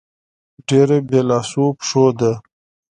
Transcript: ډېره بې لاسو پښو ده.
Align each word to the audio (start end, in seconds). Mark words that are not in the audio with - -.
ډېره 0.67 0.97
بې 1.09 1.19
لاسو 1.29 1.65
پښو 1.77 2.05
ده. 2.19 2.33